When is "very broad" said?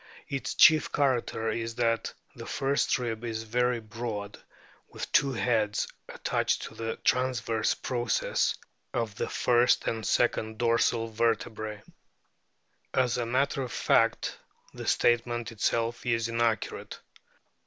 3.43-4.39